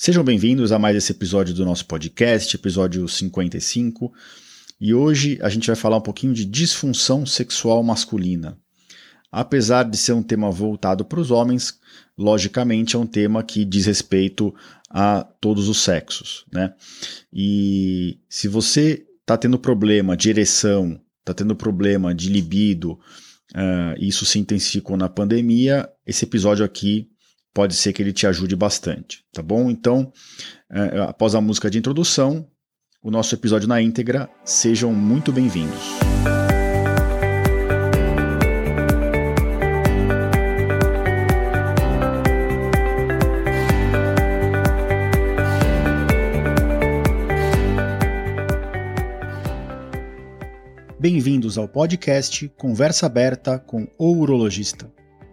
[0.00, 4.12] Sejam bem-vindos a mais esse episódio do nosso podcast, episódio 55.
[4.80, 8.56] E hoje a gente vai falar um pouquinho de disfunção sexual masculina.
[9.28, 11.80] Apesar de ser um tema voltado para os homens,
[12.16, 14.54] logicamente é um tema que diz respeito
[14.88, 16.72] a todos os sexos, né?
[17.32, 24.24] E se você está tendo problema de ereção, está tendo problema de libido, uh, isso
[24.24, 27.10] se intensificou na pandemia, esse episódio aqui
[27.58, 29.68] pode ser que ele te ajude bastante, tá bom?
[29.68, 30.12] Então,
[30.70, 32.46] é, após a música de introdução,
[33.02, 35.76] o nosso episódio na íntegra, sejam muito bem-vindos.
[51.00, 54.97] Bem-vindos ao podcast Conversa Aberta com o Urologista.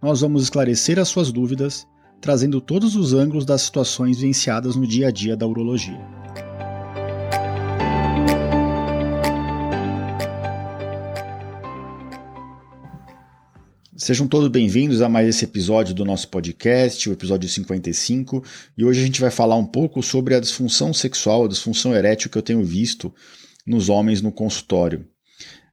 [0.00, 1.86] nós vamos esclarecer as suas dúvidas,
[2.20, 6.00] trazendo todos os ângulos das situações vivenciadas no dia a dia da urologia.
[13.96, 18.42] Sejam todos bem-vindos a mais esse episódio do nosso podcast, o episódio 55,
[18.76, 22.30] e hoje a gente vai falar um pouco sobre a disfunção sexual, a disfunção erétil
[22.30, 23.12] que eu tenho visto
[23.66, 25.04] nos homens no consultório.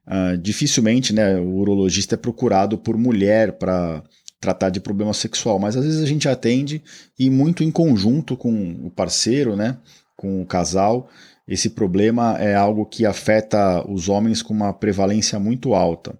[0.06, 4.02] Uh, dificilmente né, o urologista é procurado por mulher para
[4.40, 6.82] tratar de problema sexual, mas às vezes a gente atende
[7.18, 8.52] e muito em conjunto com
[8.84, 9.78] o parceiro, né,
[10.16, 11.08] com o casal,
[11.46, 16.18] esse problema é algo que afeta os homens com uma prevalência muito alta.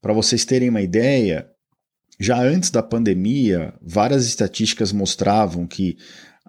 [0.00, 1.48] Para vocês terem uma ideia,
[2.18, 5.96] já antes da pandemia, várias estatísticas mostravam que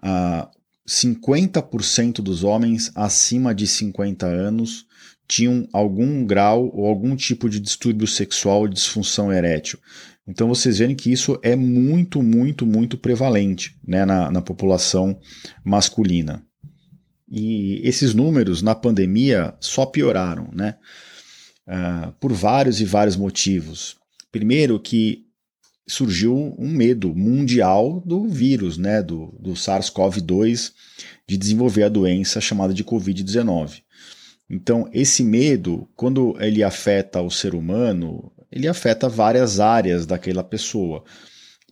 [0.00, 0.48] ah,
[0.88, 4.86] 50% dos homens acima de 50 anos
[5.26, 9.78] tinham algum grau ou algum tipo de distúrbio sexual disfunção erétil.
[10.26, 15.18] Então vocês veem que isso é muito, muito, muito prevalente né, na, na população
[15.62, 16.42] masculina.
[17.30, 20.76] E esses números na pandemia só pioraram, né?
[21.66, 23.96] Uh, por vários e vários motivos.
[24.30, 25.24] Primeiro que
[25.86, 30.72] surgiu um medo mundial do vírus, né, do, do SARS-CoV-2,
[31.26, 33.82] de desenvolver a doença chamada de Covid-19.
[34.48, 41.02] Então, esse medo, quando ele afeta o ser humano, ele afeta várias áreas daquela pessoa.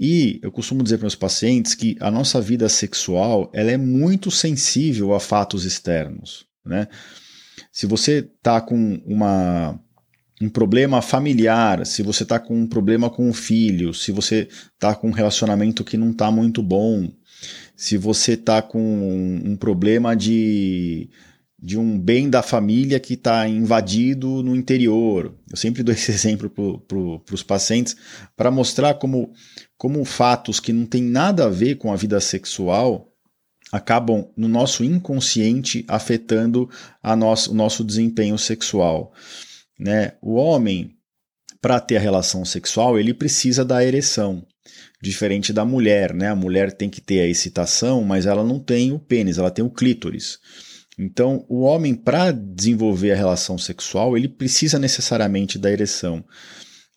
[0.01, 4.31] E eu costumo dizer para meus pacientes que a nossa vida sexual ela é muito
[4.31, 6.47] sensível a fatos externos.
[6.65, 6.89] Né?
[7.71, 9.79] Se você está com uma,
[10.41, 14.95] um problema familiar, se você está com um problema com o filho, se você está
[14.95, 17.09] com um relacionamento que não está muito bom,
[17.77, 21.11] se você está com um, um problema de
[21.63, 25.33] de um bem da família que está invadido no interior.
[25.49, 27.95] Eu sempre dou esse exemplo para os pacientes
[28.37, 29.33] para mostrar como,
[29.79, 33.09] como fatos que não têm nada a ver com a vida sexual
[33.71, 36.69] acabam no nosso inconsciente afetando
[37.03, 39.15] a nosso, o nosso desempenho sexual.
[39.79, 40.13] Né?
[40.21, 40.91] O homem,
[41.59, 44.47] para ter a relação sexual, ele precisa da ereção.
[45.03, 46.29] Diferente da mulher, né?
[46.29, 49.65] A mulher tem que ter a excitação, mas ela não tem o pênis, ela tem
[49.65, 50.39] o clítoris.
[50.99, 56.25] Então, o homem, para desenvolver a relação sexual, ele precisa necessariamente da ereção.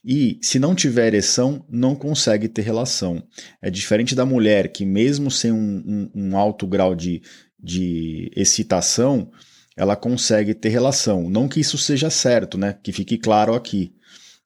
[0.04, 3.24] E se não tiver ereção, não consegue ter relação.
[3.62, 7.22] É diferente da mulher, que mesmo sem um, um, um alto grau de,
[7.60, 9.32] de excitação,
[9.76, 11.30] ela consegue ter relação.
[11.30, 12.78] Não que isso seja certo, né?
[12.84, 13.94] Que fique claro aqui.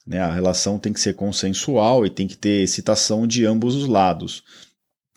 [0.08, 0.20] Né?
[0.20, 4.44] A relação tem que ser consensual e tem que ter excitação de ambos os lados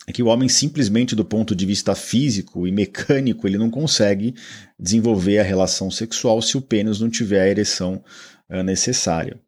[0.06, 4.34] é que o homem simplesmente do ponto de vista físico e mecânico ele não consegue
[4.78, 8.02] desenvolver a relação sexual se o pênis não tiver a ereção
[8.50, 9.40] uh, necessária.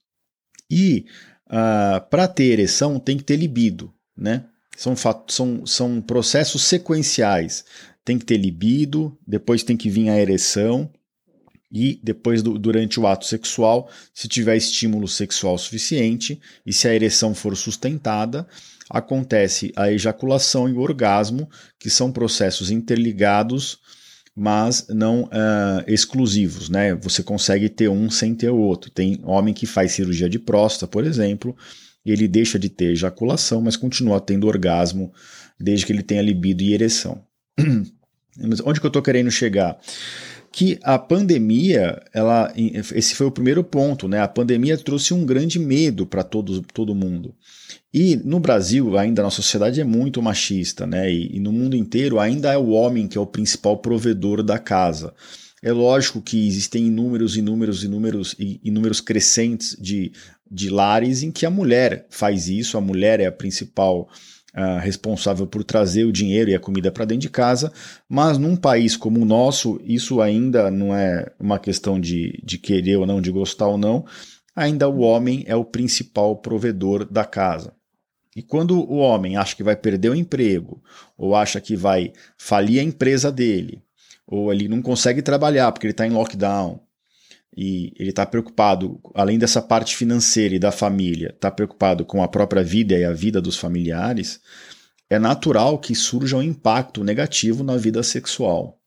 [0.71, 1.07] E
[1.47, 4.45] uh, ah, para ter ereção tem que ter libido, né?
[4.77, 4.95] São,
[5.29, 7.65] são, são processos sequenciais.
[8.05, 10.91] Tem que ter libido, depois tem que vir a ereção,
[11.75, 16.95] e depois do, durante o ato sexual, se tiver estímulo sexual suficiente e se a
[16.95, 18.47] ereção for sustentada,
[18.95, 21.51] acontece a ejaculação e o orgasmo,
[21.81, 23.81] que são processos interligados,
[24.37, 26.95] mas não uh, exclusivos, né?
[26.95, 28.93] Você consegue ter um sem ter o outro.
[28.93, 31.57] Tem homem que faz cirurgia de próstata, por exemplo,
[32.07, 35.13] e ele deixa de ter ejaculação, mas continua tendo orgasmo
[35.59, 37.21] desde que ele tenha libido e ereção.
[38.65, 39.77] Onde que eu estou querendo chegar?
[40.55, 44.21] Que a pandemia, ela, esse foi o primeiro ponto, né?
[44.21, 47.35] A pandemia trouxe um grande medo para todo, mundo.
[47.93, 51.11] E no Brasil, ainda a nossa sociedade é muito machista, né?
[51.13, 54.57] E, e, no mundo inteiro ainda é o homem que é o principal provedor da
[54.57, 55.13] casa.
[55.61, 60.13] É lógico que existem inúmeros, inúmeros, inúmeros, inúmeros crescentes de,
[60.49, 64.09] de lares em que a mulher faz isso, a mulher é a principal
[64.57, 67.73] uh, responsável por trazer o dinheiro e a comida para dentro de casa,
[68.09, 72.97] mas num país como o nosso, isso ainda não é uma questão de, de querer
[72.97, 74.05] ou não, de gostar ou não,
[74.55, 77.73] ainda o homem é o principal provedor da casa.
[78.37, 80.83] E quando o homem acha que vai perder o emprego,
[81.17, 83.83] ou acha que vai falir a empresa dele,
[84.27, 86.81] ou ele não consegue trabalhar porque ele está em lockdown,
[87.57, 92.29] e ele está preocupado, além dessa parte financeira e da família, está preocupado com a
[92.29, 94.41] própria vida e a vida dos familiares,
[95.09, 98.81] é natural que surja um impacto negativo na vida sexual.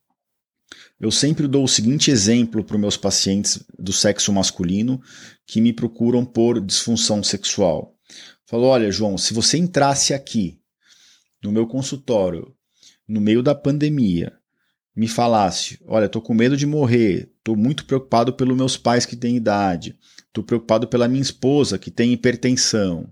[1.00, 5.00] Eu sempre dou o seguinte exemplo para os meus pacientes do sexo masculino
[5.46, 7.96] que me procuram por disfunção sexual.
[8.46, 10.60] Falo, olha, João, se você entrasse aqui
[11.44, 12.54] no meu consultório
[13.08, 14.34] no meio da pandemia
[14.98, 19.16] me falasse: Olha, estou com medo de morrer, estou muito preocupado pelos meus pais que
[19.16, 19.96] têm idade,
[20.26, 23.08] estou preocupado pela minha esposa que tem hipertensão,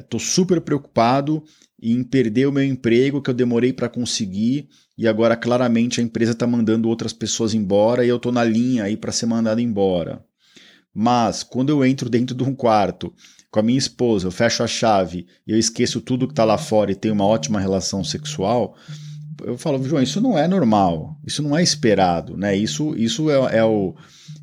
[0.00, 1.44] estou é, super preocupado
[1.80, 6.32] em perder o meu emprego que eu demorei para conseguir e agora claramente a empresa
[6.32, 10.24] está mandando outras pessoas embora e eu estou na linha aí para ser mandado embora.
[10.92, 13.14] Mas quando eu entro dentro de um quarto
[13.50, 16.90] com a minha esposa, eu fecho a chave eu esqueço tudo que está lá fora
[16.90, 18.74] e tenho uma ótima relação sexual,
[19.44, 22.56] eu falo, João, isso não é normal, isso não é esperado, né?
[22.56, 23.94] Isso, isso é, é, o,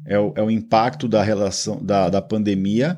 [0.06, 2.97] é, o, é o impacto da relação da, da pandemia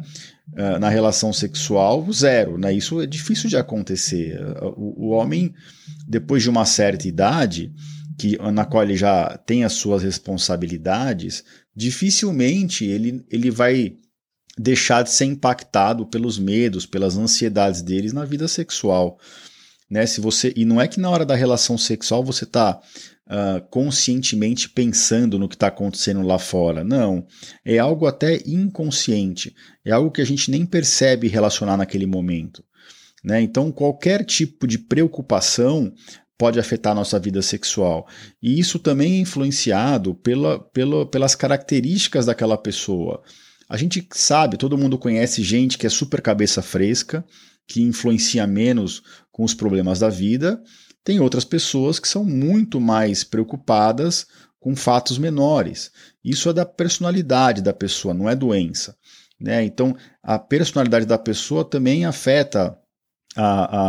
[0.53, 2.73] uh, na relação sexual zero, né?
[2.73, 4.39] Isso é difícil de acontecer.
[4.75, 5.53] O, o homem,
[6.07, 7.73] depois de uma certa idade,
[8.17, 11.43] que, na qual ele já tem as suas responsabilidades,
[11.75, 13.95] dificilmente ele, ele vai
[14.57, 19.19] deixar de ser impactado pelos medos, pelas ansiedades deles na vida sexual
[19.89, 20.05] né?
[20.05, 22.79] Se você e não é que na hora da relação sexual você está uh,
[23.27, 26.83] ah, conscientemente pensando no que está acontecendo lá fora.
[26.83, 27.25] Não,
[27.63, 29.55] é algo até inconsciente.
[29.85, 32.63] É algo que a gente nem percebe relacionar naquele momento.
[33.23, 33.41] Né?
[33.41, 35.93] Então, qualquer tipo de preocupação
[36.37, 38.07] pode afetar a nossa vida sexual.
[38.41, 43.21] E isso também é influenciado pela, pela, pelas características daquela pessoa.
[43.67, 47.25] A gente sabe, todo mundo conhece gente que é super cabeça fresca,
[47.67, 50.61] que influencia menos com os problemas da vida,
[51.03, 54.25] tem outras pessoas que são muito mais preocupadas
[54.59, 55.91] com fatos menores.
[56.23, 58.95] Isso é da personalidade da pessoa, não é doença.
[59.39, 59.63] Né?
[59.63, 62.77] Então, a personalidade da pessoa também afeta
[63.35, 63.79] a,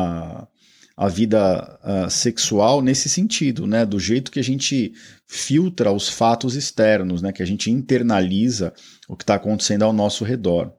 [0.43, 0.49] a,
[0.97, 3.87] a vida a, sexual nesse sentido, né?
[3.87, 4.93] do jeito que a gente
[5.27, 7.33] filtra os fatos externos, né?
[7.33, 8.73] que a gente internaliza
[9.09, 10.73] o que está acontecendo ao nosso redor.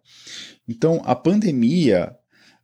[0.67, 2.15] Então, a pandemia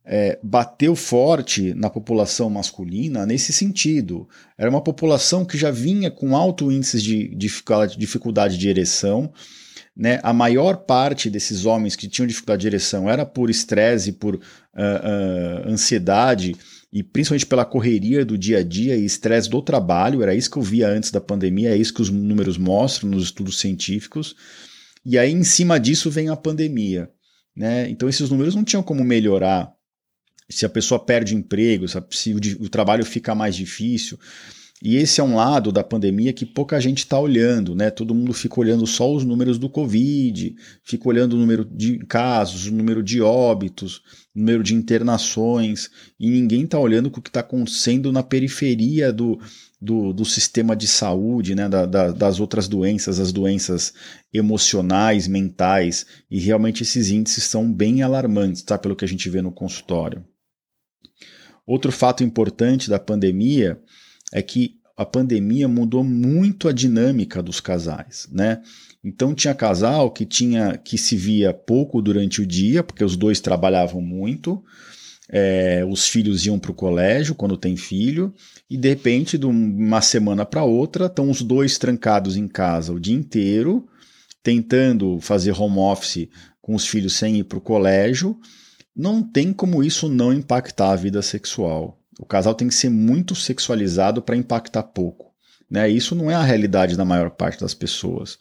[0.06, 4.28] é, bateu forte na população masculina nesse sentido.
[4.56, 9.32] Era uma população que já vinha com alto índice de dificuldade de ereção.
[9.96, 10.20] Né?
[10.22, 14.38] A maior parte desses homens que tinham dificuldade de ereção era por estresse, por uh,
[14.38, 16.54] uh, ansiedade
[16.92, 20.22] e principalmente pela correria do dia a dia e estresse do trabalho.
[20.22, 23.24] Era isso que eu via antes da pandemia, é isso que os números mostram nos
[23.24, 24.36] estudos científicos.
[25.04, 27.10] E aí, em cima disso, vem a pandemia.
[27.56, 27.88] Né?
[27.88, 29.75] Então, esses números não tinham como melhorar
[30.48, 34.18] se a pessoa perde emprego, se o, o trabalho fica mais difícil.
[34.82, 37.90] E esse é um lado da pandemia que pouca gente está olhando, né?
[37.90, 42.66] Todo mundo fica olhando só os números do Covid, fica olhando o número de casos,
[42.66, 44.02] o número de óbitos,
[44.34, 45.88] o número de internações,
[46.20, 49.40] e ninguém está olhando o que está acontecendo na periferia do,
[49.80, 51.70] do, do, sistema de saúde, né?
[51.70, 53.94] Da, da, das outras doenças, as doenças
[54.30, 58.76] emocionais, mentais, e realmente esses índices são bem alarmantes, tá?
[58.76, 60.22] Pelo que a gente vê no consultório.
[61.66, 63.78] Outro fato importante da pandemia
[64.32, 68.62] é que a pandemia mudou muito a dinâmica dos casais, né?
[69.04, 73.38] Então tinha casal que tinha que se via pouco durante o dia, porque os dois
[73.40, 74.64] trabalhavam muito,
[75.28, 78.32] é, os filhos iam para o colégio quando tem filho,
[78.70, 83.00] e de repente, de uma semana para outra, estão os dois trancados em casa o
[83.00, 83.86] dia inteiro,
[84.42, 86.28] tentando fazer home office
[86.62, 88.38] com os filhos sem ir para o colégio,
[88.96, 92.00] não tem como isso não impactar a vida sexual.
[92.18, 95.34] O casal tem que ser muito sexualizado para impactar pouco.
[95.70, 95.90] Né?
[95.90, 98.38] Isso não é a realidade da maior parte das pessoas.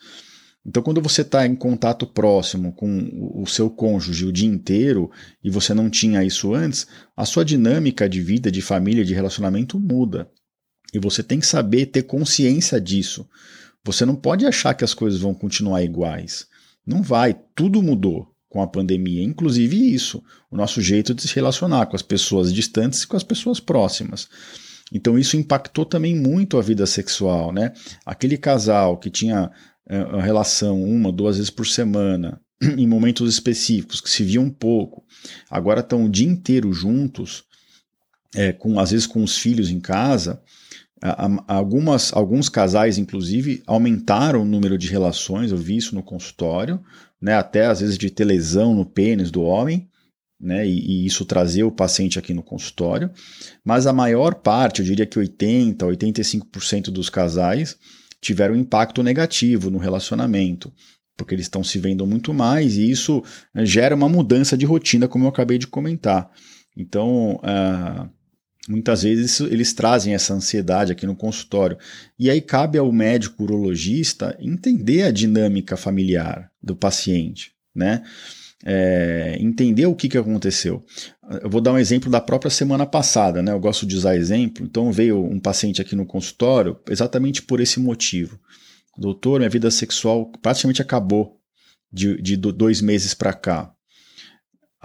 [0.66, 5.12] Então, quando você está em contato próximo com o seu cônjuge o dia inteiro
[5.44, 9.78] e você não tinha isso antes, a sua dinâmica de vida, de família, de relacionamento
[9.78, 10.32] muda.
[10.94, 13.28] E você tem que saber ter consciência disso.
[13.84, 16.48] Você não pode achar que as coisas vão continuar iguais.
[16.88, 21.88] Não vai, tudo mudou com a pandemia, inclusive isso, o nosso jeito de se relacionar
[21.88, 24.30] com as pessoas distantes e com as pessoas próximas.
[24.94, 27.74] Então isso impactou também muito a vida sexual, né?
[28.06, 29.52] Aquele casal que tinha
[29.90, 32.40] é, a relação uma, duas vezes por semana,
[32.78, 35.04] em momentos específicos, que se viam um pouco,
[35.50, 37.44] agora estão o dia inteiro juntos,
[38.34, 40.42] é, com, às vezes com os filhos em casa,
[41.48, 46.80] algumas, alguns casais, inclusive, aumentaram o número de relações, eu vi isso no consultório,
[47.22, 49.88] né, até às vezes de ter lesão no pênis do homem,
[50.40, 53.10] né, e, e, isso trazer o paciente aqui no consultório,
[53.64, 57.78] mas a maior parte, eu diria que 80%, 85% dos casais
[58.22, 60.72] tiveram impacto negativo no relacionamento,
[61.18, 63.24] porque eles estão se vendo muito mais e isso
[63.54, 66.30] né, gera uma mudança de rotina, como eu acabei de comentar.
[66.76, 68.10] Então, uh,
[68.68, 71.78] muitas vezes eles trazem essa ansiedade aqui no consultório.
[72.18, 78.04] E aí cabe ao médico urologista entender a dinâmica familiar do paciente, né?
[78.68, 80.84] É, entender o que, que aconteceu.
[81.42, 83.52] Eu vou dar um exemplo da própria semana passada, né?
[83.52, 84.66] Eu gosto de usar exemplo.
[84.66, 88.40] Então veio um paciente aqui no consultório exatamente por esse motivo.
[88.98, 91.38] Doutor, minha vida sexual praticamente acabou
[91.92, 93.75] de, de dois meses para cá.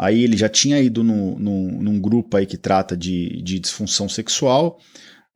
[0.03, 4.09] Aí ele já tinha ido no, no, num grupo aí que trata de, de disfunção
[4.09, 4.79] sexual,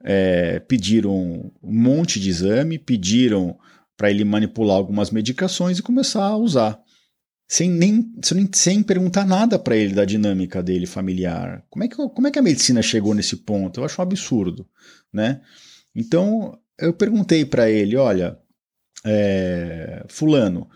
[0.03, 3.59] é, pediram um monte de exame, pediram
[3.95, 6.81] para ele manipular algumas medicações e começar a usar.
[7.47, 8.11] Sem, nem,
[8.55, 11.63] sem perguntar nada para ele da dinâmica dele familiar.
[11.69, 13.81] Como é, que, como é que a medicina chegou nesse ponto?
[13.81, 14.67] Eu acho um absurdo.
[15.13, 15.43] Né?
[15.95, 18.39] Então eu perguntei para ele: olha,
[19.05, 20.71] é, Fulano,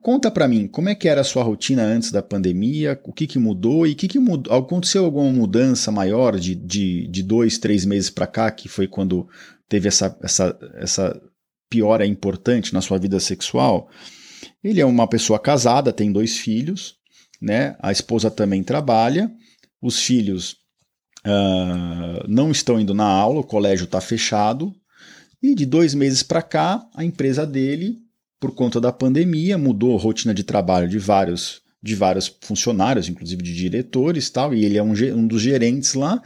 [0.00, 3.26] conta para mim, como é que era a sua rotina antes da pandemia, o que,
[3.26, 4.54] que mudou e o que, que mudou?
[4.54, 9.28] Aconteceu alguma mudança maior de, de, de dois, três meses para cá, que foi quando
[9.68, 11.22] teve essa, essa, essa
[11.68, 13.88] piora importante na sua vida sexual?
[14.62, 16.96] Ele é uma pessoa casada, tem dois filhos,
[17.40, 17.76] né?
[17.80, 19.30] A esposa também trabalha,
[19.80, 20.56] os filhos
[21.26, 24.72] uh, não estão indo na aula, o colégio está fechado,
[25.42, 27.98] e de dois meses para cá, a empresa dele
[28.42, 33.42] por conta da pandemia, mudou a rotina de trabalho de vários de vários funcionários, inclusive
[33.42, 36.20] de diretores tal, e ele é um, um dos gerentes lá,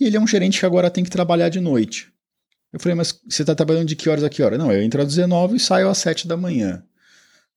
[0.00, 2.10] e ele é um gerente que agora tem que trabalhar de noite.
[2.72, 4.56] Eu falei, mas você está trabalhando de que horas a que hora?
[4.56, 6.82] Não, eu entro às 19 e saio às 7 da manhã.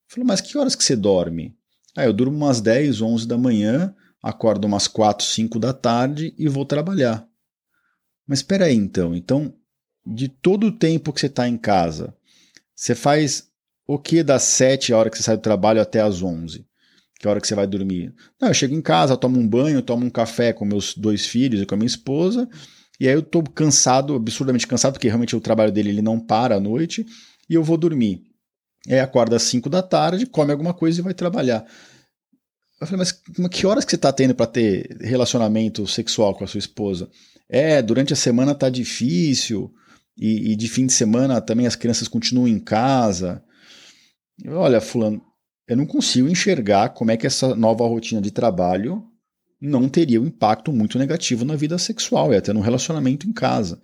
[0.08, 1.56] Falei, mas que horas que você dorme?
[1.96, 6.50] Ah, eu durmo umas 10, 11 da manhã, acordo umas 4, 5 da tarde e
[6.50, 7.26] vou trabalhar.
[8.28, 9.54] Mas espera aí então, então
[10.06, 12.14] de todo o tempo que você está em casa,
[12.76, 13.47] você faz
[13.88, 16.66] o que das 7 a hora que você sai do trabalho até as 11?
[17.20, 18.14] Que é a hora que você vai dormir?
[18.40, 21.62] Não, eu chego em casa, tomo um banho, tomo um café com meus dois filhos
[21.62, 22.48] e com a minha esposa,
[23.00, 26.56] e aí eu tô cansado, absurdamente cansado, porque realmente o trabalho dele ele não para
[26.56, 27.06] à noite,
[27.50, 28.22] e eu vou dormir.
[28.88, 31.66] Aí acorda às 5 da tarde, come alguma coisa e vai trabalhar.
[32.80, 36.48] Eu falei, mas que horas que você está tendo para ter relacionamento sexual com a
[36.48, 37.10] sua esposa?
[37.50, 39.72] É, durante a semana tá difícil,
[40.18, 43.44] e, e de fim de semana também as crianças continuam em casa.
[44.46, 45.22] Olha, fulano,
[45.68, 49.04] eu não consigo enxergar como é que essa nova rotina de trabalho
[49.60, 53.82] não teria um impacto muito negativo na vida sexual e até no relacionamento em casa.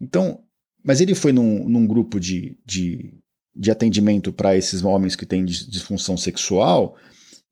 [0.00, 0.40] Então,
[0.84, 3.14] mas ele foi num, num grupo de, de,
[3.56, 6.96] de atendimento para esses homens que têm disfunção sexual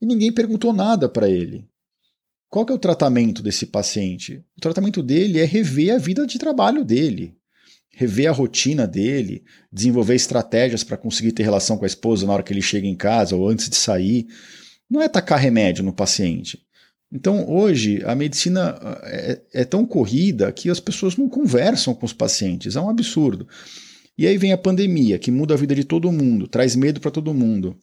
[0.01, 1.69] e ninguém perguntou nada para ele.
[2.49, 4.45] Qual que é o tratamento desse paciente?
[4.57, 7.36] O tratamento dele é rever a vida de trabalho dele
[7.97, 12.43] rever a rotina dele, desenvolver estratégias para conseguir ter relação com a esposa na hora
[12.43, 14.27] que ele chega em casa ou antes de sair.
[14.89, 16.61] Não é tacar remédio no paciente.
[17.11, 22.13] Então, hoje, a medicina é, é, tão corrida que as pessoas não conversam com os
[22.13, 22.77] pacientes.
[22.77, 23.49] É um absurdo.
[24.19, 27.11] E aí vem a pandemia, que muda a vida de todo mundo, traz medo para
[27.11, 27.79] todo mundo.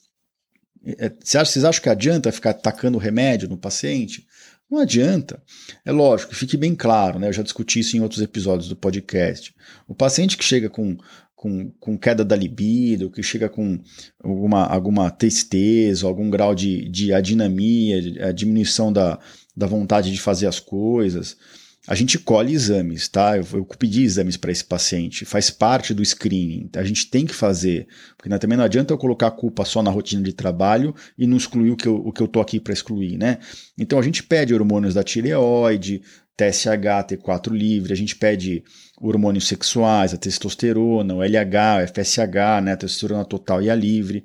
[0.85, 4.27] É, vocês acham que adianta ficar tacando remédio no paciente?
[4.73, 5.39] Não adianta.
[5.85, 7.27] É lógico, fique bem claro, né?
[7.27, 9.53] Eu já discuti isso em outros episódios do podcast.
[9.87, 10.97] O paciente que chega com,
[11.35, 13.79] com, com queda da libido, que chega com
[14.23, 19.19] alguma, alguma tristeza, algum grau de, de adinamia, a diminuição da,
[19.55, 21.37] da vontade de fazer as coisas,
[21.85, 23.37] a gente colhe exames, tá?
[23.37, 27.33] Eu, eu pedi exames para esse paciente, faz parte do screening, a gente tem que
[27.33, 30.95] fazer, porque né, também não adianta eu colocar a culpa só na rotina de trabalho
[31.17, 33.39] e não excluir o que eu, o que eu tô aqui para excluir, né?
[33.77, 36.01] Então a gente pede hormônios da tireoide,
[36.37, 38.63] TSH, T4 livre, a gente pede
[38.99, 44.23] hormônios sexuais, a testosterona, o LH, o FSH, né, a testosterona total e a livre.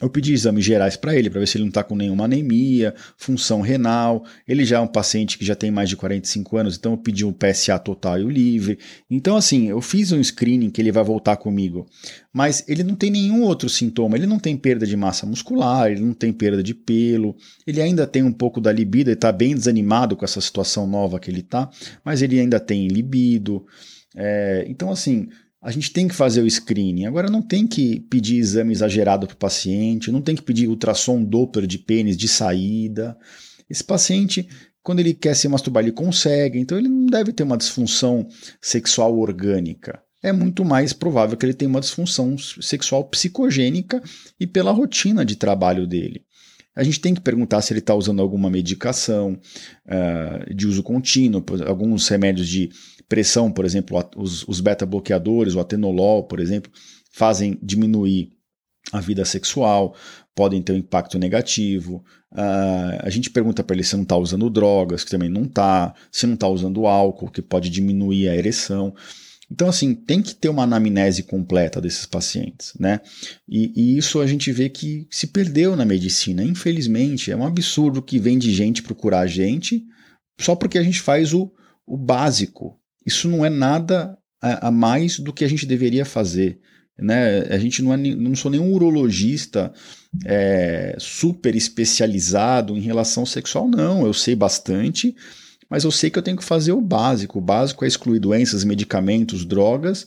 [0.00, 2.94] Eu pedi exames gerais para ele, para ver se ele não está com nenhuma anemia,
[3.16, 4.24] função renal.
[4.48, 7.24] Ele já é um paciente que já tem mais de 45 anos, então eu pedi
[7.24, 8.78] um PSA total e o livre.
[9.10, 11.86] Então, assim, eu fiz um screening que ele vai voltar comigo.
[12.32, 14.16] Mas ele não tem nenhum outro sintoma.
[14.16, 18.06] Ele não tem perda de massa muscular, ele não tem perda de pelo, ele ainda
[18.06, 21.40] tem um pouco da libido, ele está bem desanimado com essa situação nova que ele
[21.40, 21.68] está,
[22.04, 23.66] mas ele ainda tem libido.
[24.16, 25.28] É, então, assim,
[25.62, 27.04] a gente tem que fazer o screening.
[27.04, 31.22] Agora, não tem que pedir exame exagerado para o paciente, não tem que pedir ultrassom
[31.22, 33.16] Doppler de pênis de saída.
[33.68, 34.48] Esse paciente,
[34.82, 38.26] quando ele quer se masturbar, ele consegue, então ele não deve ter uma disfunção
[38.60, 40.02] sexual orgânica.
[40.22, 44.02] É muito mais provável que ele tenha uma disfunção sexual psicogênica
[44.38, 46.24] e pela rotina de trabalho dele.
[46.74, 49.38] A gente tem que perguntar se ele está usando alguma medicação
[49.86, 52.70] uh, de uso contínuo, alguns remédios de
[53.10, 56.70] pressão, por exemplo, os, os beta-bloqueadores, o atenolol, por exemplo,
[57.10, 58.30] fazem diminuir
[58.92, 59.96] a vida sexual,
[60.34, 62.04] podem ter um impacto negativo.
[62.32, 65.92] Uh, a gente pergunta para ele se não está usando drogas, que também não está,
[66.10, 68.94] se não está usando álcool, que pode diminuir a ereção.
[69.50, 73.00] Então, assim, tem que ter uma anamnese completa desses pacientes, né?
[73.48, 77.32] E, e, isso a gente vê que se perdeu na medicina, infelizmente.
[77.32, 79.84] É um absurdo que vem de gente procurar a gente
[80.38, 81.52] só porque a gente faz o,
[81.84, 82.79] o básico,
[83.10, 86.60] isso não é nada a, mais do que a gente deveria fazer.
[86.96, 87.40] Né?
[87.50, 89.72] A gente não, é, não sou nenhum urologista
[90.24, 94.06] é, super especializado em relação sexual, não.
[94.06, 95.14] Eu sei bastante,
[95.68, 97.38] mas eu sei que eu tenho que fazer o básico.
[97.38, 100.06] O básico é excluir doenças, medicamentos, drogas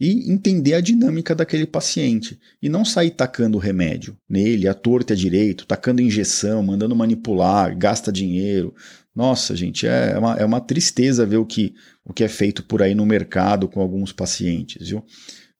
[0.00, 2.40] e entender a dinâmica daquele paciente.
[2.62, 8.10] E não sair tacando remédio nele, a torta é direito, tacando injeção, mandando manipular, gasta
[8.10, 8.74] dinheiro.
[9.14, 11.74] Nossa, gente, é uma, é uma tristeza ver o que,
[12.10, 15.04] o que é feito por aí no mercado com alguns pacientes, viu?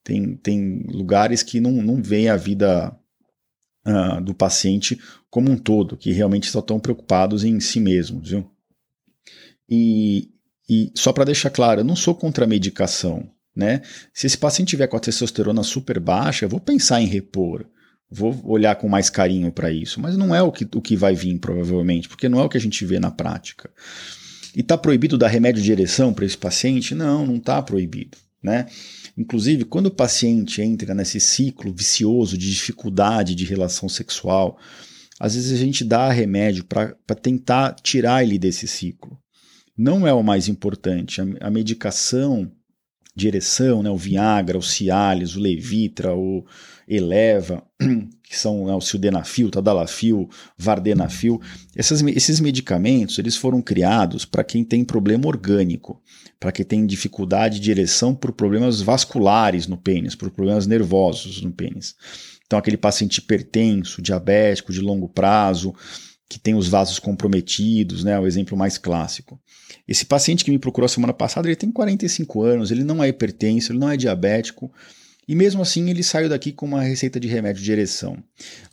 [0.03, 2.93] Tem, tem lugares que não, não veem a vida
[3.87, 8.51] uh, do paciente como um todo, que realmente só estão preocupados em si mesmos, viu?
[9.69, 10.29] E,
[10.69, 13.81] e só para deixar claro, eu não sou contra a medicação, né?
[14.13, 17.65] Se esse paciente tiver com a testosterona super baixa, eu vou pensar em repor
[18.11, 20.01] vou olhar com mais carinho para isso.
[20.01, 22.57] Mas não é o que, o que vai vir, provavelmente, porque não é o que
[22.57, 23.71] a gente vê na prática.
[24.55, 26.93] E está proibido dar remédio de ereção para esse paciente?
[26.93, 28.17] Não, não está proibido.
[28.43, 28.67] Né?
[29.17, 34.57] Inclusive, quando o paciente entra nesse ciclo vicioso de dificuldade de relação sexual,
[35.19, 39.17] às vezes a gente dá remédio para tentar tirar ele desse ciclo.
[39.77, 41.21] Não é o mais importante.
[41.21, 42.51] A, a medicação
[43.15, 46.45] de ereção, né, o Viagra, o Cialis, o Levitra, o
[46.87, 47.63] Eleva,
[48.23, 51.41] que são né, o Sildenafil, Tadalafil, Vardenafil,
[51.75, 56.01] essas, esses medicamentos eles foram criados para quem tem problema orgânico,
[56.39, 61.51] para quem tem dificuldade de ereção por problemas vasculares no pênis, por problemas nervosos no
[61.51, 61.95] pênis.
[62.45, 65.73] Então aquele paciente hipertenso, diabético de longo prazo,
[66.31, 69.37] que tem os vasos comprometidos, né, o exemplo mais clássico.
[69.85, 73.73] Esse paciente que me procurou semana passada, ele tem 45 anos, ele não é hipertenso,
[73.73, 74.71] ele não é diabético,
[75.27, 78.23] e mesmo assim ele saiu daqui com uma receita de remédio de ereção.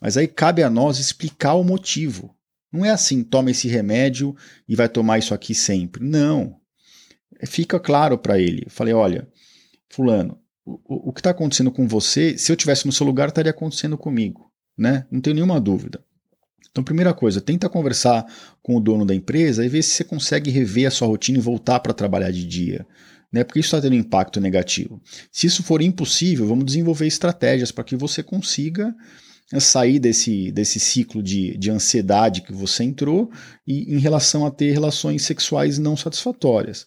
[0.00, 2.32] Mas aí cabe a nós explicar o motivo.
[2.72, 4.36] Não é assim, toma esse remédio
[4.68, 6.04] e vai tomar isso aqui sempre.
[6.04, 6.60] Não.
[7.44, 8.62] Fica claro para ele.
[8.66, 9.26] Eu falei, olha,
[9.90, 13.50] fulano, o, o que está acontecendo com você, se eu tivesse no seu lugar, estaria
[13.50, 14.48] acontecendo comigo.
[14.76, 15.04] Né?
[15.10, 16.04] Não tenho nenhuma dúvida.
[16.78, 18.24] Então, primeira coisa, tenta conversar
[18.62, 21.40] com o dono da empresa e ver se você consegue rever a sua rotina e
[21.40, 22.86] voltar para trabalhar de dia.
[23.32, 25.02] Né, porque isso está tendo impacto negativo.
[25.32, 28.94] Se isso for impossível, vamos desenvolver estratégias para que você consiga
[29.52, 33.28] né, sair desse, desse ciclo de, de ansiedade que você entrou
[33.66, 36.86] e em relação a ter relações sexuais não satisfatórias.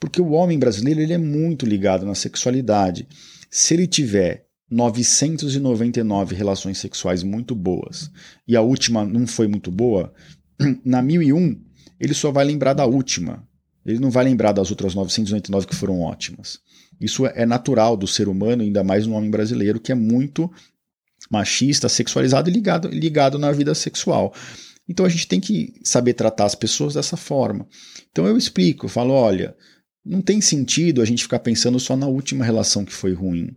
[0.00, 3.06] Porque o homem brasileiro ele é muito ligado na sexualidade.
[3.50, 8.10] Se ele tiver 999 relações sexuais muito boas
[8.46, 10.12] e a última não foi muito boa,
[10.84, 11.60] na 1001
[11.98, 13.46] ele só vai lembrar da última.
[13.84, 16.60] Ele não vai lembrar das outras 999 que foram ótimas.
[17.00, 20.50] Isso é natural do ser humano, ainda mais no homem brasileiro, que é muito
[21.30, 24.34] machista, sexualizado e ligado, ligado na vida sexual.
[24.88, 27.66] Então a gente tem que saber tratar as pessoas dessa forma.
[28.10, 29.54] Então eu explico, eu falo: olha,
[30.04, 33.56] não tem sentido a gente ficar pensando só na última relação que foi ruim.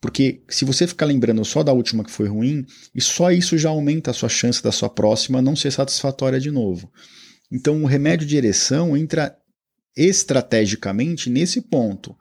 [0.00, 3.70] Porque se você ficar lembrando só da última que foi ruim, e só isso já
[3.70, 6.92] aumenta a sua chance da sua próxima não ser satisfatória de novo.
[7.50, 9.36] Então o remédio de ereção entra
[9.96, 12.14] estrategicamente nesse ponto.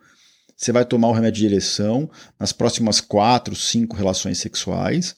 [0.56, 2.10] Você vai tomar o remédio de ereção
[2.40, 5.16] nas próximas quatro, cinco relações sexuais.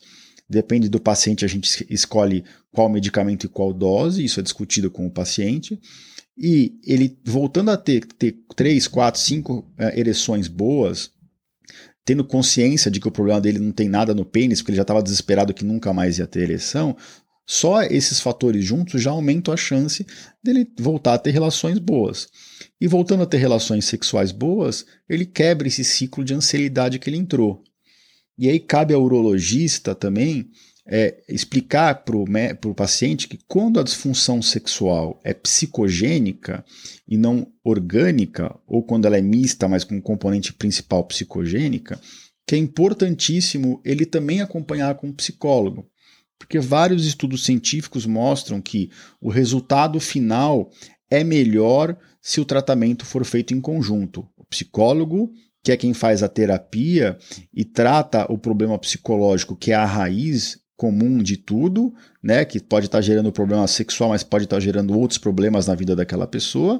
[0.49, 5.05] Depende do paciente, a gente escolhe qual medicamento e qual dose, isso é discutido com
[5.05, 5.79] o paciente.
[6.37, 11.11] E ele voltando a ter, ter três, quatro, cinco é, ereções boas,
[12.07, 14.83] tendo consciência de que o problema dele não tem nada no pênis, porque ele já
[14.83, 16.95] estava desesperado que nunca mais ia ter ereção,
[17.45, 20.05] só esses fatores juntos já aumentam a chance
[20.41, 22.29] dele voltar a ter relações boas.
[22.79, 27.17] E voltando a ter relações sexuais boas, ele quebra esse ciclo de ansiedade que ele
[27.17, 27.61] entrou.
[28.37, 30.49] E aí cabe ao urologista também
[30.87, 36.63] é, explicar para o paciente que quando a disfunção sexual é psicogênica
[37.07, 41.99] e não orgânica, ou quando ela é mista, mas com componente principal psicogênica,
[42.47, 45.85] que é importantíssimo ele também acompanhar com um psicólogo.
[46.39, 50.71] Porque vários estudos científicos mostram que o resultado final
[51.09, 54.27] é melhor se o tratamento for feito em conjunto.
[54.37, 55.31] O psicólogo
[55.67, 57.17] que é quem faz a terapia
[57.53, 62.85] e trata o problema psicológico, que é a raiz comum de tudo, né, que pode
[62.85, 66.79] estar gerando problema sexual, mas pode estar gerando outros problemas na vida daquela pessoa.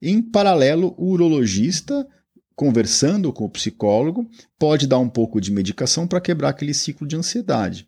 [0.00, 2.08] Em paralelo, o urologista,
[2.56, 7.16] conversando com o psicólogo, pode dar um pouco de medicação para quebrar aquele ciclo de
[7.16, 7.86] ansiedade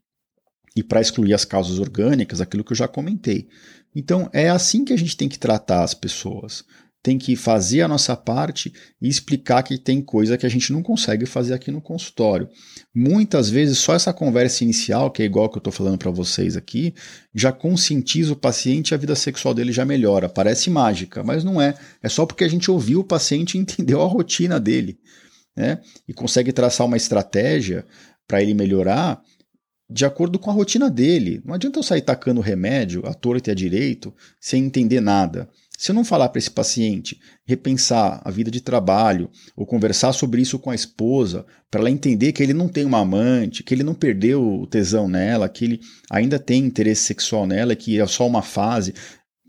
[0.76, 3.48] e para excluir as causas orgânicas, aquilo que eu já comentei.
[3.96, 6.64] Então, é assim que a gente tem que tratar as pessoas
[7.02, 10.82] tem que fazer a nossa parte e explicar que tem coisa que a gente não
[10.82, 12.48] consegue fazer aqui no consultório.
[12.94, 16.56] Muitas vezes, só essa conversa inicial, que é igual que eu estou falando para vocês
[16.56, 16.94] aqui,
[17.34, 20.28] já conscientiza o paciente e a vida sexual dele já melhora.
[20.28, 21.74] Parece mágica, mas não é.
[22.02, 24.98] É só porque a gente ouviu o paciente e entendeu a rotina dele.
[25.56, 25.80] Né?
[26.06, 27.84] E consegue traçar uma estratégia
[28.26, 29.22] para ele melhorar
[29.88, 31.42] de acordo com a rotina dele.
[31.44, 35.48] Não adianta eu sair tacando remédio à torta e à direito sem entender nada.
[35.80, 40.42] Se eu não falar para esse paciente repensar a vida de trabalho ou conversar sobre
[40.42, 43.82] isso com a esposa, para ela entender que ele não tem uma amante, que ele
[43.82, 48.26] não perdeu o tesão nela, que ele ainda tem interesse sexual nela, que é só
[48.26, 48.92] uma fase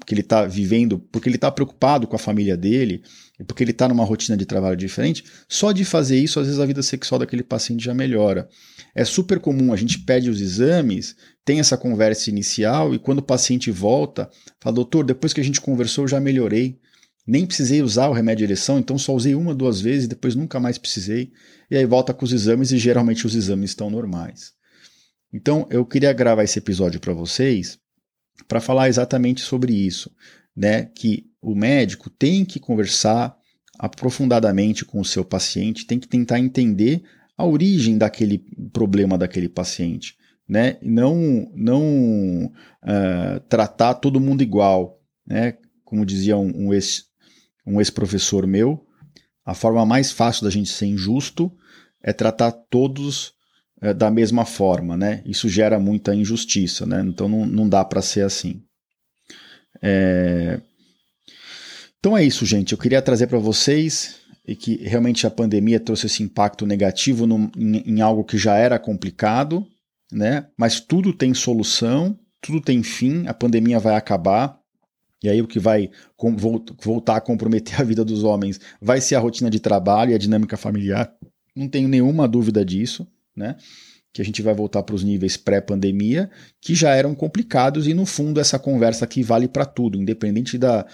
[0.06, 3.04] que ele está vivendo, porque ele está preocupado com a família dele,
[3.48, 6.66] porque ele está numa rotina de trabalho diferente, só de fazer isso, às vezes a
[6.66, 8.48] vida sexual daquele paciente já melhora.
[8.96, 13.24] É super comum, a gente pede os exames, tem essa conversa inicial e quando o
[13.24, 16.80] paciente volta, fala, doutor, depois que a gente conversou, eu já melhorei.
[17.26, 20.60] Nem precisei usar o remédio de ereção, então só usei uma, duas vezes, depois nunca
[20.60, 21.32] mais precisei.
[21.70, 24.52] E aí volta com os exames e geralmente os exames estão normais.
[25.32, 27.80] Então eu queria gravar esse episódio para vocês
[28.48, 30.12] para falar exatamente sobre isso,
[30.56, 30.86] né?
[30.86, 33.36] Que o médico tem que conversar
[33.78, 37.04] aprofundadamente com o seu paciente, tem que tentar entender
[37.38, 40.16] a origem daquele problema daquele paciente,
[40.48, 40.78] né?
[40.82, 42.46] Não, não
[42.84, 45.58] uh, tratar todo mundo igual, né?
[45.84, 47.10] Como dizia um, um ex
[47.66, 48.86] um ex-professor meu,
[49.46, 51.52] a forma mais fácil da gente ser injusto
[52.04, 53.34] é tratar todos
[53.84, 55.22] uh, da mesma forma, né?
[55.26, 57.04] Isso gera muita injustiça, né?
[57.06, 58.62] Então não, não dá para ser assim.
[59.82, 60.60] É...
[62.00, 62.72] Então é isso, gente.
[62.72, 67.52] Eu queria trazer para vocês e que realmente a pandemia trouxe esse impacto negativo no,
[67.56, 69.66] em, em, algo que já era complicado,
[70.12, 70.48] né?
[70.58, 74.60] Mas tudo tem solução, tudo tem fim, a pandemia vai acabar.
[75.24, 75.92] E aí o que vai
[76.80, 80.18] voltar a comprometer a vida dos homens vai ser a rotina de trabalho e a
[80.18, 81.14] dinâmica familiar.
[81.56, 83.56] Não tenho nenhuma dúvida disso, né?
[84.14, 86.30] Que a gente vai voltar para os níveis pré-pandemia,
[86.62, 90.86] que já eram complicados, e no fundo essa conversa aqui vale para tudo, independente da,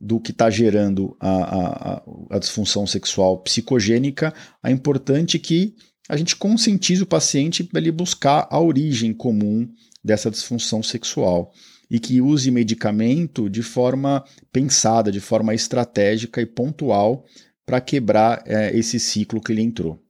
[0.00, 4.32] do que está gerando a, a, a, disfunção sexual psicogênica,
[4.62, 5.74] é importante que
[6.08, 9.68] a gente conscientize o paciente para ele buscar a origem comum
[10.04, 11.52] dessa disfunção sexual
[11.90, 17.24] e que use medicamento de forma pensada, de forma estratégica e pontual
[17.64, 20.00] para quebrar é, esse ciclo que ele entrou.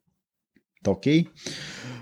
[0.82, 1.26] Tá ok?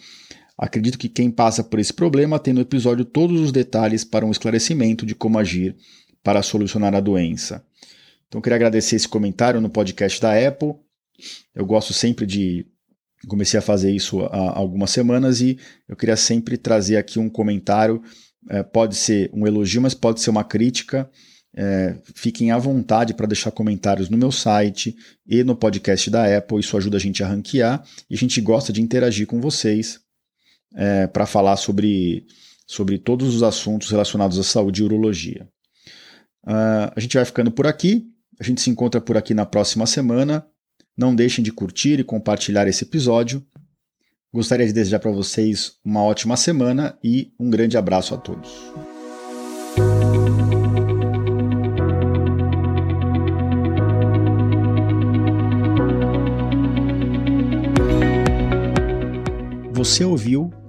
[0.57, 4.31] Acredito que quem passa por esse problema tem no episódio todos os detalhes para um
[4.31, 5.75] esclarecimento de como agir
[6.23, 7.63] para solucionar a doença.
[8.27, 10.73] Então, queria agradecer esse comentário no podcast da Apple.
[11.53, 12.65] Eu gosto sempre de.
[13.27, 18.01] Comecei a fazer isso há algumas semanas e eu queria sempre trazer aqui um comentário.
[18.49, 21.09] É, pode ser um elogio, mas pode ser uma crítica.
[21.57, 26.59] É, fiquem à vontade para deixar comentários no meu site e no podcast da Apple.
[26.59, 30.04] Isso ajuda a gente a ranquear e a gente gosta de interagir com vocês
[30.75, 32.25] é, para falar sobre,
[32.67, 35.47] sobre todos os assuntos relacionados à saúde e urologia.
[36.45, 38.05] Uh, a gente vai ficando por aqui.
[38.39, 40.45] A gente se encontra por aqui na próxima semana.
[40.97, 43.43] Não deixem de curtir e compartilhar esse episódio.
[44.33, 48.51] Gostaria de desejar para vocês uma ótima semana e um grande abraço a todos.
[59.73, 60.51] Você ouviu